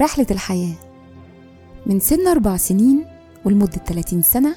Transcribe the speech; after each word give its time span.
رحلة 0.00 0.26
الحياة. 0.30 0.74
من 1.86 2.00
سن 2.00 2.26
أربع 2.26 2.56
سنين 2.56 3.04
ولمدة 3.44 3.76
30 3.86 4.22
سنة 4.22 4.56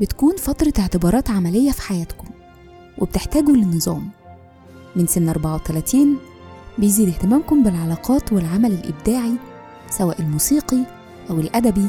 بتكون 0.00 0.36
فترة 0.36 0.72
اعتبارات 0.78 1.30
عملية 1.30 1.70
في 1.70 1.82
حياتكم 1.82 2.28
وبتحتاجوا 2.98 3.56
للنظام. 3.56 4.10
من 4.96 5.06
سن 5.06 5.28
34 5.28 6.18
بيزيد 6.78 7.08
اهتمامكم 7.08 7.62
بالعلاقات 7.62 8.32
والعمل 8.32 8.72
الإبداعي 8.72 9.32
سواء 9.90 10.20
الموسيقي 10.20 10.78
أو 11.30 11.40
الأدبي 11.40 11.86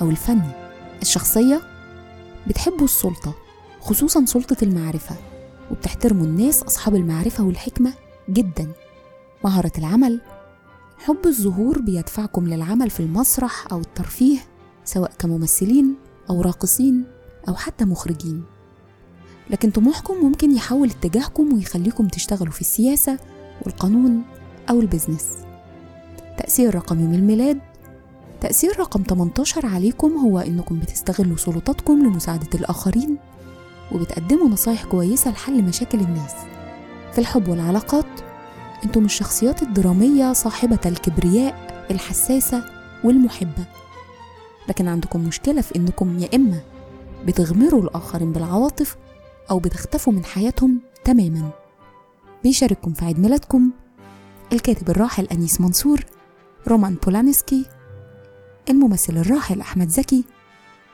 أو 0.00 0.10
الفني. 0.10 0.50
الشخصية 1.02 1.60
بتحبوا 2.46 2.84
السلطة 2.84 3.34
خصوصا 3.80 4.24
سلطة 4.24 4.56
المعرفة 4.62 5.16
وبتحترموا 5.70 6.26
الناس 6.26 6.62
أصحاب 6.62 6.94
المعرفة 6.94 7.44
والحكمة 7.44 7.92
جدا. 8.30 8.68
مهارة 9.44 9.72
العمل 9.78 10.20
حب 11.06 11.26
الظهور 11.26 11.78
بيدفعكم 11.78 12.48
للعمل 12.48 12.90
في 12.90 13.00
المسرح 13.00 13.66
أو 13.72 13.80
الترفيه 13.80 14.38
سواء 14.84 15.12
كممثلين 15.18 15.94
أو 16.30 16.40
راقصين 16.40 17.04
أو 17.48 17.54
حتى 17.54 17.84
مخرجين. 17.84 18.42
لكن 19.50 19.70
طموحكم 19.70 20.14
ممكن 20.14 20.56
يحول 20.56 20.90
اتجاهكم 20.90 21.54
ويخليكم 21.54 22.08
تشتغلوا 22.08 22.52
في 22.52 22.60
السياسة 22.60 23.18
والقانون 23.62 24.22
أو 24.70 24.80
البزنس. 24.80 25.26
تأثير 26.38 26.74
رقم 26.74 27.00
يوم 27.00 27.14
الميلاد. 27.14 27.60
تأثير 28.40 28.80
رقم 28.80 29.02
18 29.02 29.66
عليكم 29.66 30.12
هو 30.12 30.38
إنكم 30.38 30.78
بتستغلوا 30.78 31.36
سلطاتكم 31.36 32.02
لمساعدة 32.02 32.48
الآخرين 32.54 33.16
وبتقدموا 33.92 34.48
نصايح 34.48 34.84
كويسة 34.84 35.30
لحل 35.30 35.62
مشاكل 35.62 36.00
الناس. 36.00 36.34
في 37.12 37.18
الحب 37.18 37.48
والعلاقات 37.48 38.31
أنتم 38.84 39.04
الشخصيات 39.04 39.62
الدرامية 39.62 40.32
صاحبة 40.32 40.78
الكبرياء 40.86 41.86
الحساسة 41.90 42.64
والمحبة 43.04 43.64
لكن 44.68 44.88
عندكم 44.88 45.20
مشكلة 45.20 45.60
في 45.60 45.76
إنكم 45.76 46.18
يا 46.18 46.28
إما 46.34 46.60
بتغمروا 47.26 47.82
الآخرين 47.82 48.32
بالعواطف 48.32 48.96
أو 49.50 49.58
بتختفوا 49.58 50.12
من 50.12 50.24
حياتهم 50.24 50.80
تماما. 51.04 51.50
بيشارككم 52.42 52.92
في 52.92 53.04
عيد 53.04 53.20
ميلادكم 53.20 53.70
الكاتب 54.52 54.90
الراحل 54.90 55.26
أنيس 55.26 55.60
منصور 55.60 56.04
رومان 56.68 56.96
بولانسكي 57.06 57.66
الممثل 58.70 59.16
الراحل 59.16 59.60
أحمد 59.60 59.88
زكي 59.88 60.24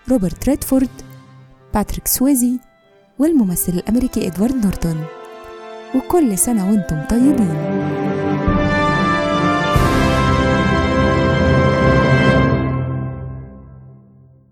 روبرت 0.08 0.48
ريدفورد 0.48 0.91
باتريك 1.75 2.06
سويزي 2.08 2.61
والممثل 3.19 3.73
الأمريكي 3.73 4.27
إدوارد 4.27 4.64
نورتون. 4.64 5.05
وكل 5.94 6.39
سنة 6.39 6.70
وأنتم 6.70 7.03
طيبين. 7.11 8.08